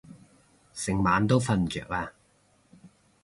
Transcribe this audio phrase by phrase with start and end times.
[0.73, 2.11] 成晚都瞓唔著啊